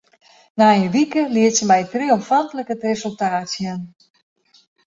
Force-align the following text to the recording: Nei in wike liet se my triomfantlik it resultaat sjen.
Nei 0.57 0.77
in 0.83 0.93
wike 0.93 1.21
liet 1.33 1.55
se 1.57 1.65
my 1.71 1.81
triomfantlik 1.91 2.71
it 2.73 2.85
resultaat 2.89 3.49
sjen. 3.55 3.81